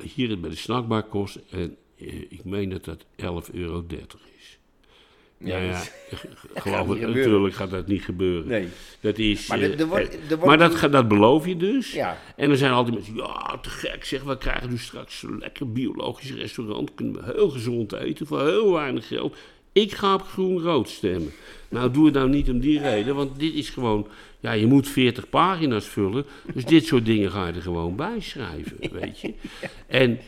[0.01, 1.39] hier bij de snackbar kost.
[1.49, 1.75] En
[2.29, 3.85] ik meen dat dat 11,30 euro
[4.37, 4.57] is.
[5.37, 5.71] Ja, ja,
[6.09, 6.25] dat-
[6.63, 8.47] geloof natuurlijk gaat dat niet gebeuren.
[8.47, 8.67] Nee.
[8.99, 11.93] Dat is, Maar eh, wordt- eh, wordt- maar dat, dat beloof je dus.
[11.93, 12.17] Ja.
[12.35, 15.71] En er zijn altijd mensen, ja, te gek zeg, we krijgen nu straks een lekker
[15.71, 16.93] biologisch restaurant.
[16.95, 19.35] Kunnen we heel gezond eten voor heel weinig geld.
[19.73, 21.31] Ik ga op groen-rood stemmen.
[21.69, 24.07] Nou, doe het nou niet om die reden, want dit is gewoon...
[24.39, 28.19] Ja, je moet 40 pagina's vullen, dus dit soort dingen ga je er gewoon bij
[28.19, 29.33] schrijven, weet je.
[29.87, 30.19] En,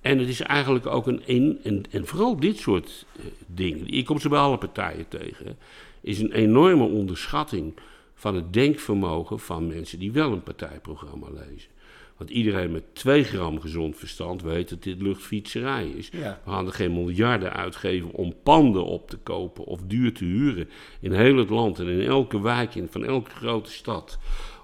[0.00, 1.22] en het is eigenlijk ook een...
[1.26, 5.58] een en, en vooral dit soort eh, dingen, je komt ze bij alle partijen tegen...
[6.00, 7.74] is een enorme onderschatting
[8.14, 11.70] van het denkvermogen van mensen die wel een partijprogramma lezen.
[12.18, 16.08] Want iedereen met 2 gram gezond verstand weet dat dit luchtfietserij is.
[16.12, 16.40] Ja.
[16.44, 20.68] We gaan er geen miljarden uitgeven om panden op te kopen of duur te huren
[21.00, 24.18] in heel het land en in elke wijk in, van elke grote stad.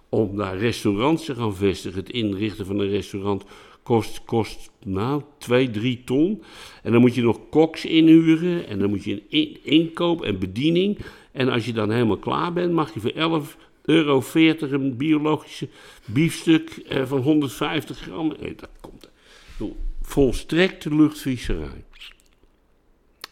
[0.08, 1.98] Om daar restaurants te gaan vestigen.
[1.98, 3.44] Het inrichten van een restaurant
[3.84, 6.42] kost, kost nou 2, 3 ton.
[6.82, 10.38] En dan moet je nog koks inhuren en dan moet je een in- inkoop en
[10.38, 10.98] bediening.
[11.32, 15.68] En als je dan helemaal klaar bent, mag je voor 11 euro 40 een biologische
[16.04, 18.32] biefstuk eh, van 150 gram.
[18.32, 19.10] Eh, dat komt.
[19.58, 21.84] bedoel, Volstrekte luchtvisserij.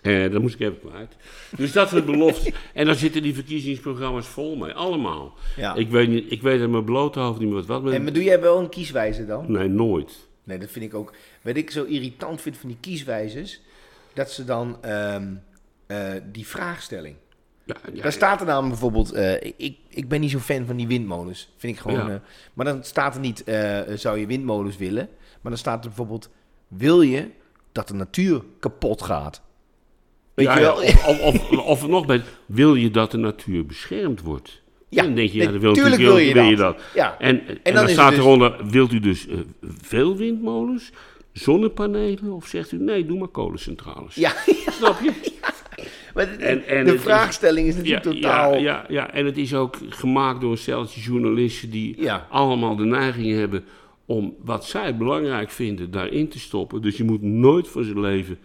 [0.00, 1.16] Eh, dat moest ik even kwijt.
[1.56, 2.52] Dus dat soort beloftes.
[2.74, 4.72] en dan zitten die verkiezingsprogramma's vol mee.
[4.72, 5.34] Allemaal.
[5.56, 5.74] Ja.
[5.74, 7.82] Ik, weet niet, ik weet uit mijn blote hoofd niet meer wat.
[7.82, 9.44] wat En maar doe jij wel een kieswijze dan?
[9.52, 10.30] Nee, nooit.
[10.52, 11.12] Nee, dat vind ik ook.
[11.42, 13.60] Wat ik zo irritant vind van die kieswijzes,
[14.12, 15.34] dat ze dan ehm,
[15.86, 17.16] eh, die vraagstelling.
[17.64, 20.76] Ja, ja, Daar staat er namelijk bijvoorbeeld, eh, ik, ik ben niet zo'n fan van
[20.76, 21.52] die windmolens.
[21.56, 22.06] Vind ik gewoon.
[22.06, 22.14] Ja.
[22.14, 22.20] eh,
[22.54, 23.44] maar dan staat er niet,
[23.94, 25.08] zou je windmolens willen?
[25.40, 26.30] Maar dan staat er bijvoorbeeld,
[26.68, 27.30] wil je
[27.72, 29.42] dat de natuur kapot gaat?
[30.34, 30.74] Weet ja, je wel?
[30.74, 34.61] Of, of, of, of nog bij, wil je dat de natuur beschermd wordt?
[34.94, 36.76] Ja, dan denk je, ja, wil, tuurlijk natuurlijk- wil je wil dat.
[36.76, 36.84] dat.
[36.94, 37.16] Ja.
[37.18, 39.36] En, en, dan staat dus- eronder, wilt u dus eh,
[39.82, 40.90] veel windmolens,
[41.32, 42.32] zonnepanelen?
[42.32, 44.14] Of zegt u, nee, doe maar kolencentrales.
[44.14, 44.32] Ja,
[44.70, 45.12] Snap je?
[46.14, 48.58] maar de, En- en de het is- vraagstelling is natuurlijk totaal...
[48.58, 53.32] ja, ja, en het is ook gemaakt door een steltje journalisten die allemaal de neiging
[53.34, 53.64] hebben
[54.06, 56.82] om wat zij belangrijk vinden daarin te stoppen.
[56.82, 58.38] Dus je moet nooit van zijn leven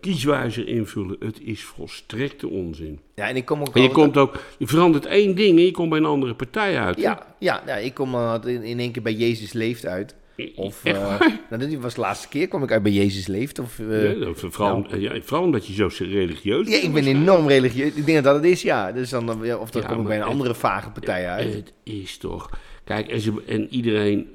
[0.00, 1.16] kieswijzer invullen.
[1.20, 3.00] Het is volstrekte onzin.
[3.14, 5.70] Ja, en ik kom ook En je, komt ook, je verandert één ding en je
[5.70, 6.96] komt bij een andere partij uit.
[6.96, 7.02] hè?
[7.02, 10.14] Ja, ja, ja, ik kom eh, in, in één keer bij Jezus Leeft uit.
[10.56, 11.40] Of, Echt eh, waar?
[11.50, 13.58] nou, dit was de laatste keer, kwam ik uit bij Jezus Leeft.
[13.58, 17.92] Of, eh, Ja, vooral, ja, vooral omdat je zo religieus ja, ik ben enorm religieus.
[17.94, 18.92] Ik denk dat dat het is, ja.
[18.92, 21.54] Dus dan, of dan Ja, kom ik bij een het- andere vage partij uit.
[21.54, 22.50] Het is toch.
[22.84, 24.28] Kijk, en, ze, en iedereen.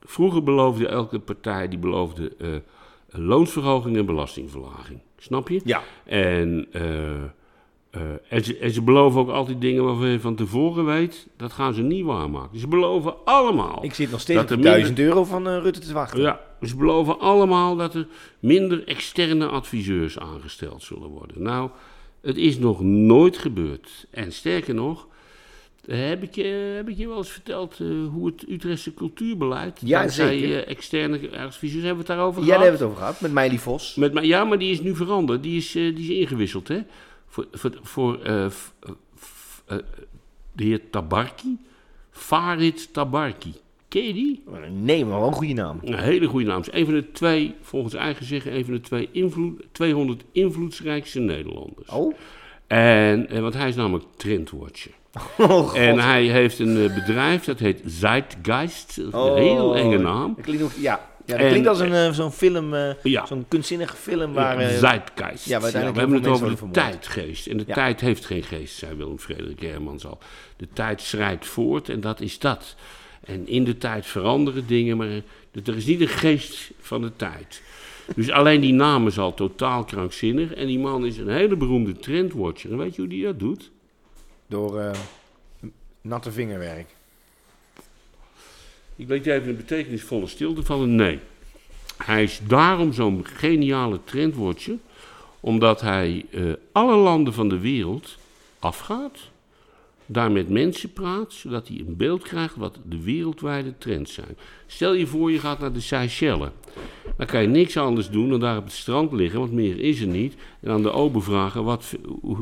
[0.00, 2.32] Vroeger beloofde elke partij die beloofde
[3.12, 5.00] loonsverhoging en belastingverlaging.
[5.18, 5.60] Snap je?
[5.64, 7.14] ja, En, eh,
[7.90, 11.52] eh, en, ze, en ze beloven ook altijd dingen waarvan je van tevoren weet, dat
[11.52, 12.58] gaan ze niet waarmaken.
[12.58, 13.84] Ze beloven allemaal.
[13.84, 16.20] ik zit nog steeds op de minder- 1000 euro van eh, Rutte te wachten.
[16.20, 18.06] Ja, ze beloven allemaal dat er
[18.40, 21.42] minder externe adviseurs aangesteld zullen worden.
[21.42, 21.70] Nou,
[22.22, 24.06] het is nog nooit gebeurd.
[24.10, 25.08] En sterker nog,
[25.86, 26.42] heb ik je,
[26.76, 29.80] heb ik je wel eens verteld eh, hoe het Utrechtse cultuurbeleid...
[29.84, 30.62] Ja, dankzij, zeker.
[30.64, 32.60] eh, externe adviseurs, hebben we het daarover Ja, gehad?
[32.60, 33.94] daar hebben we het over gehad, met Meili Vos.
[33.94, 35.42] Met, ja, maar die is nu veranderd.
[35.42, 36.78] Die is, eh, die is ingewisseld, hè.
[37.26, 38.18] Voor, voor, voor
[38.50, 38.72] f-
[39.18, 39.62] f-
[40.52, 41.58] de heer Tabarki.
[42.10, 43.52] Farid Tabarki.
[43.88, 44.42] Ken je die?
[44.70, 45.78] Nee, maar wel een goede naam.
[45.84, 46.60] Een hele goede naam.
[46.60, 51.20] Is een van de twee, volgens eigen zeggen, een van de twee invloed, 200 invloedrijkste
[51.20, 51.88] Nederlanders.
[51.88, 52.14] Oh,
[52.66, 54.92] En, want hij is namelijk trendwatcher.
[55.38, 55.76] oh.
[55.78, 58.98] En hij heeft een eh, bedrijf, dat heet Zeitgeist.
[58.98, 60.32] Is Oh, een heel enge naam.
[60.36, 61.10] Dat klinkt ja.
[61.26, 63.26] Ja, dat En- klinkt als een, eh, zo'n film, eh, Ja.
[63.26, 64.58] zo'n kunstzinnige film waar...
[64.58, 65.44] Eh, Zeitgeist.
[65.48, 66.74] ja, we hebben het over de vermoord.
[66.78, 67.46] tijdgeest.
[67.46, 70.18] En de tijd heeft geen geest, zei Willem Frederik Hermans al.
[70.56, 72.76] De tijd schrijdt voort en dat is dat.
[73.24, 75.08] En in de tijd veranderen dingen, maar
[75.64, 77.62] er is niet een geest van de tijd.
[78.16, 80.54] Dus alleen die naam is al totaal krankzinnig.
[80.54, 82.70] En die man is een hele beroemde trendwatcher.
[82.70, 83.70] En weet je hoe die dat doet?
[84.52, 84.90] Door eh,
[86.00, 86.86] natte vingerwerk.
[88.96, 90.94] Ik weet even een betekenisvolle stilte vallen.
[90.94, 91.20] Nee.
[91.96, 94.76] Hij is daarom zo'n geniale trendwatcher.
[95.40, 98.18] Omdat hij eh, alle landen van de wereld
[98.58, 99.18] afgaat.
[100.06, 101.32] Daar met mensen praat.
[101.32, 104.36] Zodat hij een beeld krijgt wat de wereldwijde trends zijn.
[104.66, 106.48] Stel je voor je gaat naar de Seychelles.
[107.16, 109.40] Dan kan je niks anders doen dan daar op het strand liggen.
[109.40, 110.34] Want meer is er niet.
[110.60, 111.64] En aan de ober vragen.
[111.64, 111.96] Wat,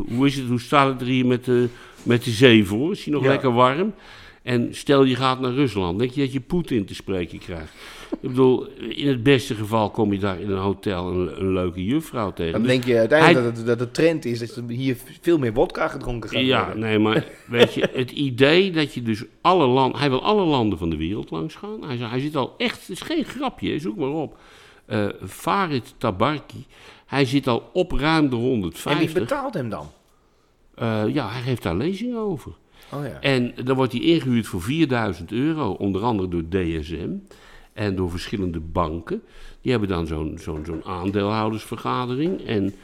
[0.08, 1.68] hoe, is het, hoe staat het er hier met de,
[2.02, 2.92] met de zee voor?
[2.92, 3.28] Is die nog Ja.
[3.28, 3.92] lekker warm?
[4.42, 7.72] En stel je gaat naar Rusland, denk je dat je Poetin te spreken krijgt.
[8.20, 11.84] Ik bedoel, in het beste geval kom je daar in een hotel een, een leuke
[11.84, 12.52] juffrouw tegen.
[12.52, 14.96] Dan Dus- denk je uiteindelijk hij- dat, het, dat het trend is dat er hier
[15.20, 16.82] veel meer wodka gedronken gaat ja, worden.
[16.82, 20.00] nee, maar weet je, het idee dat je dus alle landen...
[20.00, 21.84] Hij wil alle landen van de wereld langs gaan.
[21.84, 24.38] Hij, hij zit al echt, het is geen grapje, zoek maar op.
[24.86, 26.66] Eh Farid Tabarki,
[27.06, 29.12] hij zit al op ruim de En wie 150.
[29.12, 29.90] betaalt hem dan?
[30.74, 32.52] Eh, ja, hij geeft daar lezingen over.
[32.92, 33.20] Oh ja.
[33.20, 37.10] En dan wordt hij ingehuurd voor 4000 euro, onder andere door DSM
[37.72, 39.22] en door verschillende banken.
[39.60, 42.46] Die hebben dan zo'n zo'n zo'n aandeelhoudersvergadering.
[42.46, 42.74] En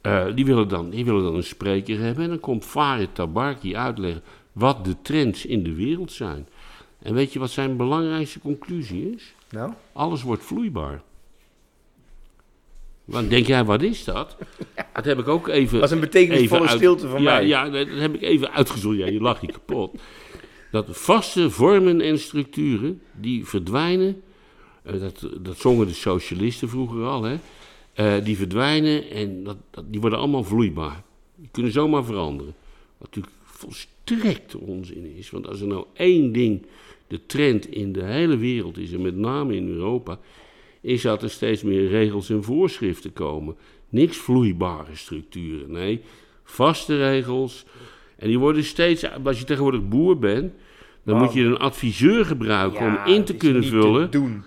[0.00, 2.24] eh, die, willen dan, die willen dan een spreker hebben.
[2.24, 6.46] En dan komt Farid Tabarki uitleggen wat de trends in de wereld zijn.
[6.98, 9.34] En weet je wat zijn belangrijkste conclusie is?
[9.50, 9.72] Nou?
[9.92, 11.02] Alles wordt vloeibaar.
[13.04, 14.36] Want denk jij, wat is dat?
[14.94, 15.78] Dat heb ik ook even.
[15.80, 17.46] Dat is een betekenisvolle uit- stilte van ja, mij.
[17.46, 18.96] Ja, dat heb ik even uitgezocht.
[18.96, 20.00] Ja, je lacht je kapot.
[20.70, 24.22] Dat vaste vormen en structuren die verdwijnen.
[24.82, 27.36] eh, dat, dat zongen de socialisten vroeger al, hè?
[27.92, 31.02] eh, die verdwijnen en dat, dat, die worden allemaal vloeibaar.
[31.36, 32.54] Die kunnen zomaar veranderen.
[32.98, 35.30] Wat natuurlijk volstrekte onzin is.
[35.30, 36.66] Want als er nou één ding
[37.06, 40.18] de trend in de hele wereld is, en met name in Europa,
[40.84, 43.56] is dat er steeds meer regels en voorschriften komen.
[43.88, 46.00] Niks vloeibare structuren, nee,
[46.44, 47.64] vaste regels.
[48.16, 50.52] En die worden steeds, als je tegenwoordig boer bent,
[51.04, 54.42] dan moet je een adviseur gebruiken Ja, om in te kunnen vullen doen.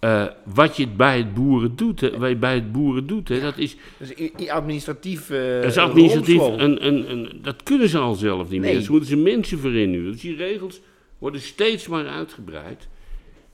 [0.00, 2.00] eh, wat je bij het boeren doet.
[2.00, 5.30] Hè, wat je bij het boeren doet, hè, dat is, Dus administratief.
[5.30, 6.40] eh dat is administratief.
[6.46, 8.72] Een, een, een, dat kunnen ze al zelf niet Nee.
[8.74, 8.82] meer.
[8.82, 10.12] Ze moeten ze mensen voor inhuren.
[10.12, 10.80] Dus die regels
[11.18, 12.88] worden steeds maar uitgebreid.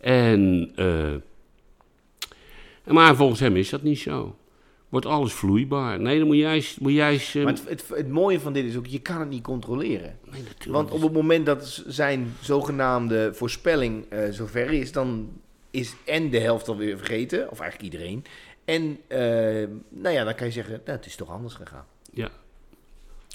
[0.00, 0.86] En, eh,
[2.86, 4.34] maar volgens hem is dat niet zo.
[4.88, 6.00] Wordt alles vloeibaar.
[6.00, 6.64] Nee, dan moet jij.
[6.78, 9.42] Moet jij Maar het, het, het mooie van dit is ook, je kan het niet
[9.42, 10.18] controleren.
[10.30, 10.64] nee, natuurlijk.
[10.70, 15.28] Want op het moment dat zijn zogenaamde voorspelling eh, zover is, dan
[15.70, 18.24] is en de helft alweer vergeten, of eigenlijk iedereen.
[18.64, 19.18] En eh,
[19.88, 21.84] nou ja, dan kan je zeggen, nou, het is toch anders gegaan.
[22.12, 22.28] Ja.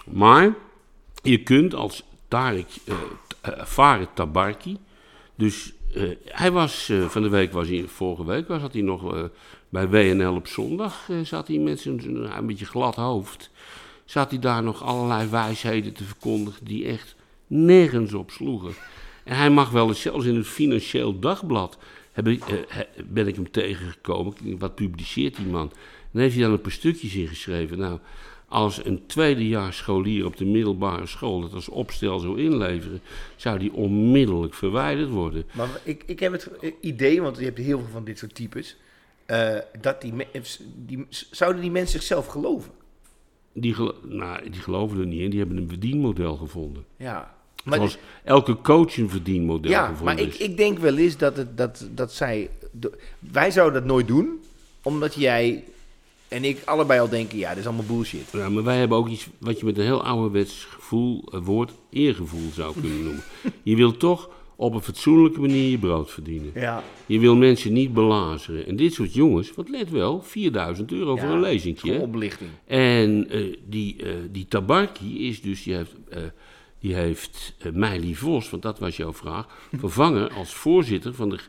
[0.06, 0.54] Maar
[1.24, 2.84] je kunt als Tarek t-
[3.42, 4.78] eh, Farid Tabarki,
[5.36, 8.82] dus eh, hij was eh, van de week, was hij, vorige week was, zat hij
[8.82, 9.24] nog eh,
[9.70, 13.50] bij WNL op zondag, zat hij met zijn een beetje glad hoofd,
[14.06, 17.16] zat hij daar nog allerlei wijsheden te verkondigen die echt
[17.48, 18.74] nergens op sloegen.
[19.24, 21.78] En hij mag wel eens, zelfs in het Financieel Dagblad,
[22.12, 22.66] heb ik,
[23.06, 24.34] ben ik hem tegengekomen.
[24.58, 25.72] Wat publiceert die man?
[26.14, 27.78] En heeft hij dan een paar stukjes ingeschreven.
[27.78, 28.00] Nou,
[28.48, 33.02] als een tweedejaars scholier op de middelbare school het als opstel zou inleveren,
[33.36, 35.46] zou die onmiddellijk verwijderd worden.
[35.52, 36.50] Maar ik, ik heb het
[36.82, 38.78] idee, want je hebt heel veel van dit soort types,
[39.26, 40.28] eh, dat die, me-
[40.86, 42.72] die, zouden die mensen zichzelf geloven?
[43.54, 46.86] Die, gelo- nou, die geloven er niet in, die hebben een verdienmodel gevonden.
[46.98, 47.34] Ja.
[47.64, 50.38] Maar Zoals elke coach een verdienmodel Ja, gevonden maar ik, is.
[50.38, 52.50] ik denk wel eens dat, het, dat, dat zij...
[53.20, 54.40] wij zouden dat nooit doen,
[54.84, 55.64] omdat jij
[56.28, 58.30] en ik allebei al denken, ja, dit is allemaal bullshit.
[58.32, 61.72] Ja, maar wij hebben ook iets wat je met een heel ouderwets gevoel, het woord
[61.90, 63.24] eergevoel zou kunnen noemen.
[63.64, 66.52] je wilt toch op een fatsoenlijke manier je brood verdienen.
[66.54, 66.84] Ja.
[67.06, 68.68] Je wil mensen niet belazeren.
[68.68, 71.92] En dit soort jongens, wat let wel, 4000 euro voor een lezingje.
[71.92, 72.00] hè?
[72.00, 72.50] Oplichting.
[72.66, 76.22] En eh, die, eh, die Tabarki is dus, die heeft, eh
[76.80, 79.48] die heeft eh, Meili Vos, want dat was jouw vraag,
[79.80, 81.40] vervangen als voorzitter van de,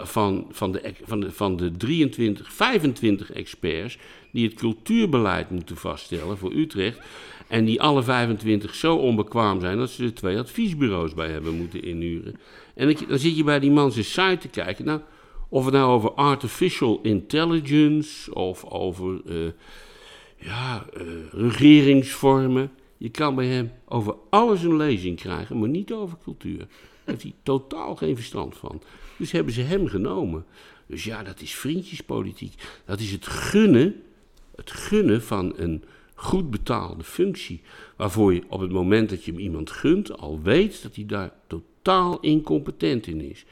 [0.00, 3.98] van, van de, van de, van de 23, 25 experts
[4.30, 7.00] die het cultuurbeleid moeten vaststellen voor Utrecht.
[7.48, 11.82] En die alle 25 zo onbekwaam zijn dat ze er twee adviesbureaus bij hebben moeten
[11.82, 12.34] inhuren.
[12.74, 14.84] En dan zit je bij die man zijn site te kijken.
[14.84, 15.00] Nou,
[15.48, 19.52] of het nou over artificial intelligence of over eh,
[20.36, 22.70] ja, eh, regeringsvormen.
[22.96, 26.58] Je kan bij hem over alles een lezing krijgen, maar niet over cultuur.
[26.58, 26.68] Daar
[27.04, 28.82] heeft hij totaal geen verstand van.
[29.18, 30.44] Dus hebben ze hem genomen.
[30.86, 32.54] Dus ja, dat is vriendjespolitiek.
[32.84, 34.02] Dat is het gunnen,
[34.56, 37.60] het gunnen van een goed betaalde functie.
[37.96, 41.32] Waarvoor je op het moment dat je hem iemand gunt, al weet dat hij daar
[41.46, 43.44] totaal incompetent in is.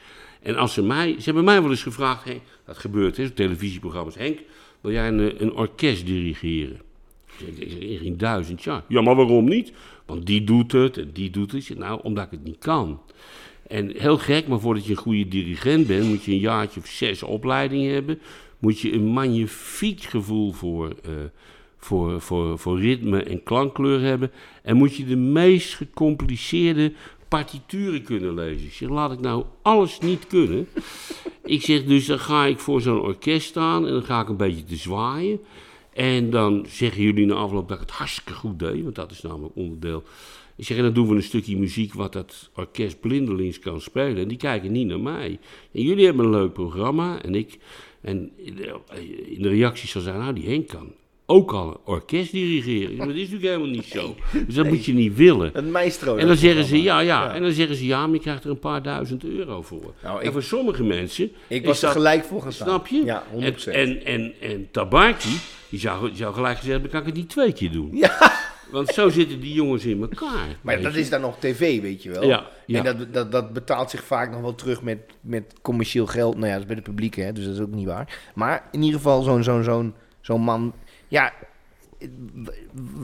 [0.42, 4.14] En als ze mij, ze hebben mij wel eens gevraagd, hey, dat gebeurt hè, televisieprogramma's,
[4.14, 4.40] Henk,
[4.81, 6.81] wil jij een, een orkest dirigeren?
[7.38, 8.85] Ik zeg, in duizend jaar.
[8.88, 9.72] Ja, maar waarom niet?
[10.07, 11.79] Want die doet het en die doet het.
[11.79, 13.00] Nou, omdat ik het niet kan.
[13.68, 16.87] En heel gek, maar voordat je een goede dirigent bent, moet je een jaartje of
[16.87, 18.20] zes opleiding hebben.
[18.59, 21.12] Moet je een magnifiek gevoel voor, eh,
[21.79, 24.31] voor, voor, voor ritme en klankkleur hebben.
[24.62, 26.92] En moet je de meest gecompliceerde
[27.29, 28.66] partituren kunnen lezen.
[28.66, 30.68] Ik zeg, laat ik nou alles niet kunnen.
[31.44, 34.37] ik zeg, dus dan ga ik voor zo'n orkest staan en dan ga ik een
[34.37, 35.40] beetje te zwaaien.
[35.92, 39.22] En dan zeggen jullie na afloop dat ik het hartstikke goed deed, want dat is
[39.22, 40.02] namelijk onderdeel.
[40.56, 44.16] Ik zeg, en dan doen we een stukje muziek wat dat orkest blindelings kan spelen.
[44.22, 45.38] En die kijken niet naar mij.
[45.72, 47.58] En jullie hebben een leuk programma en ik...
[48.00, 48.30] En
[49.26, 50.92] in de reacties zal zijn, nou die Henk kan
[51.26, 52.96] ook al een orkest dirigeren.
[52.96, 54.14] Maar dat is natuurlijk helemaal niet zo.
[54.46, 55.50] Dus dat moet je niet willen.
[55.58, 56.16] Een maestro.
[56.16, 58.50] En dan zeggen ze ja, ja, En dan zeggen ze ja, maar je krijgt er
[58.50, 59.94] een paar duizend euro voor.
[60.02, 61.30] Nou, en ik- voor sommige mensen.
[61.48, 62.68] Ik was er dat- gelijk voor gaan staan.
[62.68, 63.02] Snap je?
[63.04, 63.38] Ja, 100%.
[63.38, 65.36] En, en, en, en Tabarki,
[65.68, 67.90] die zou, die zou gelijk gezegd hebben, kan ik het niet twee keer doen.
[67.92, 68.32] Ja,
[68.76, 70.58] Want zo zitten die jongens in elkaar.
[70.62, 71.00] maar dat je.
[71.00, 72.24] is dan nog tv, weet je wel.
[72.26, 72.84] Ja, ja.
[72.84, 76.34] En dat, dat, dat betaalt zich vaak nog wel terug met, met commercieel geld.
[76.34, 78.18] Nou ja, dat is bij de publiek, hè, dus dat is ook niet waar.
[78.34, 80.74] Maar in ieder geval zo'n zo'n zo'n zo'n man...
[81.08, 81.32] Ja,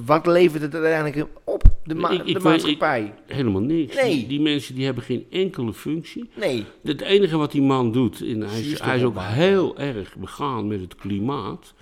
[0.04, 1.62] wat levert het uiteindelijk op?
[1.84, 3.14] De, ma- Ik- ik de maatschappij?
[3.26, 3.94] Helemaal niks.
[3.94, 4.14] Nee.
[4.14, 6.30] Die, die mensen die hebben geen enkele functie.
[6.34, 6.64] Nee.
[6.82, 10.66] Het enige wat die man doet, en hij is, hij is ook heel erg begaan
[10.66, 11.74] met het klimaat.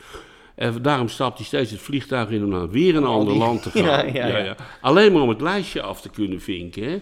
[0.61, 3.63] En daarom stapt hij steeds het vliegtuig in om naar weer een ander die- land
[3.63, 4.13] te gaan.
[4.13, 4.57] Ja, ja, ja.
[4.81, 6.83] Alleen maar om het lijstje af te kunnen vinken.
[6.83, 6.99] Hè.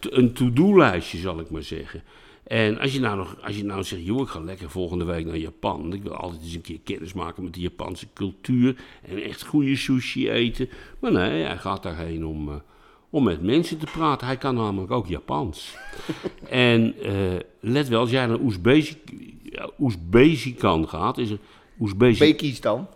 [0.00, 2.02] Een to-do-lijstje, zal ik maar zeggen.
[2.44, 5.26] En als je nou, nog, als je nou zegt, joh, ik ga lekker volgende week
[5.26, 5.92] naar Japan.
[5.92, 8.76] Ik wil altijd eens een keer kennis maken met de Japanse cultuur.
[9.08, 10.68] En echt goede sushi eten.
[11.00, 12.54] Maar nee, hij gaat daarheen om, eh,
[13.10, 14.26] om met mensen te praten.
[14.26, 15.76] Hij kan namelijk ook Japans.
[16.48, 17.12] en eh,
[17.60, 18.98] let wel, als jij naar Oezbezi-
[19.42, 21.38] ja, Oezbezistan gaat, is er
[21.80, 22.88] Oezbekistan.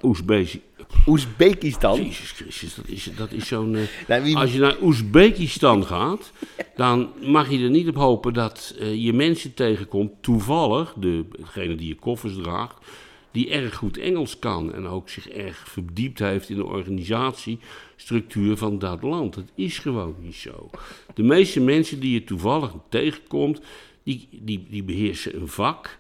[1.07, 1.97] Oezbekistan.
[2.05, 3.75] Jezus Christus, dat is, dat is zo'n...
[3.77, 6.33] eh, Nou, wie- als je naar Oezbekistan gaat,
[6.77, 11.75] dan mag je er niet op hopen dat eh, je mensen tegenkomt, toevallig, de, degene
[11.75, 12.87] die je koffers draagt,
[13.31, 18.79] die erg goed Engels kan en ook zich erg verdiept heeft in de organisatiestructuur van
[18.79, 19.35] dat land.
[19.35, 20.71] Dat is gewoon niet zo.
[21.15, 23.61] De meeste mensen die je toevallig tegenkomt,
[24.03, 25.99] die, die, die beheersen een vak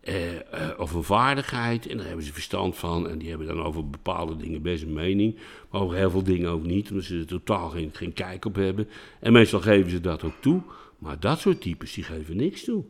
[0.00, 1.86] eh, of een vaardigheid.
[1.86, 3.08] En daar hebben ze verstand van.
[3.08, 5.36] En die hebben dan over bepaalde dingen best een mening.
[5.70, 8.54] Maar over heel veel dingen ook niet, omdat ze er totaal geen, geen kijk op
[8.54, 8.88] hebben.
[9.20, 10.62] En meestal geven ze dat ook toe.
[10.98, 12.84] Maar dat soort types, die geven niks toe.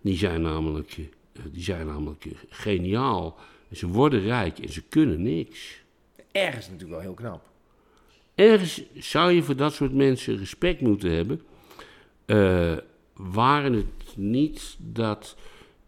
[0.00, 0.96] Die zijn namelijk,
[1.32, 3.38] eh, die zijn namelijk geniaal.
[3.68, 5.82] En ze worden rijk en ze kunnen niks.
[6.32, 7.48] Ergens natuurlijk wel heel knap.
[8.34, 11.40] Ergens zou je voor dat soort mensen respect moeten hebben.
[13.14, 15.36] Waren het niet dat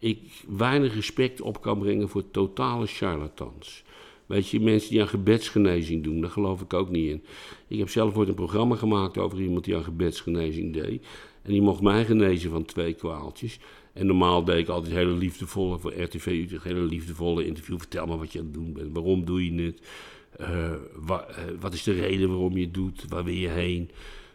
[0.03, 3.85] ik weinig respect op kan brengen voor totale charlatans.
[4.27, 7.25] Weet je, mensen die aan gebedsgenezing doen, daar geloof ik ook niet in.
[7.69, 11.07] Ik heb zelf ooit een programma gemaakt over iemand die aan gebedsgenezing deed.
[11.43, 13.59] En die mocht mij genezen van twee kwaaltjes.
[13.93, 17.79] En normaal deed ik altijd hele liefdevolle, voor RTV Utrecht, hele liefdevolle interview.
[17.79, 19.81] Vertel me wat je aan het doen bent, waarom doe je het?
[20.37, 21.19] Eh, eh,
[21.61, 23.05] wat is de reden waarom je het doet?
[23.09, 23.91] Waar wil je heen?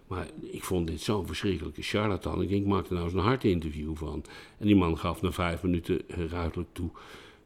[0.08, 2.42] Maar ik vond dit zo'n verschrikkelijke charlatan.
[2.42, 4.24] Ik denk, ik maak er nou eens een hartinterview van.
[4.60, 6.90] En die man gaf na vijf minuten eh, ruidelijk toe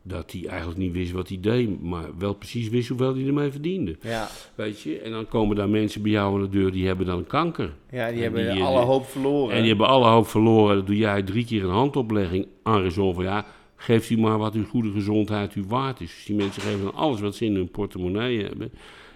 [0.04, 3.52] dat hij eigenlijk niet wist wat hij deed, maar wel precies wist hoeveel hij ermee
[3.52, 3.98] verdiende.
[4.02, 5.00] Ja, Weet je?
[5.00, 7.74] En dan komen daar mensen bij jou aan de deur, die hebben dan kanker.
[7.92, 9.56] ja die En hebben die, eh, alle hoop verloren.
[9.56, 10.76] En die hebben alle hoop verloren.
[10.76, 13.46] Dan doe jij drie keer een handoplegging aan van ja,
[13.76, 16.14] geeft u maar wat uw goede gezondheid u waard is.
[16.16, 18.72] Dus die mensen geven dan alles wat ze in hun portemonnee hebben.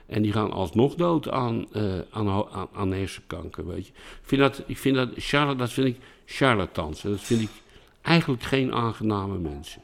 [0.07, 3.91] En die gaan alsnog dood aan, eh, aan, aan, hersenkanker, weet je.
[3.93, 7.01] Ik vind dat, ik vind dat, dat vind ik charlatans.
[7.01, 7.49] Dat vind ik
[8.01, 9.81] eigenlijk geen aangename mensen.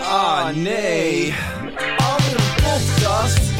[0.00, 1.34] Ah nee,
[1.96, 3.55] andere podcast.